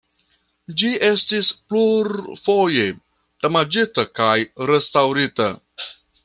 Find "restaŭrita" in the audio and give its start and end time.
4.73-5.51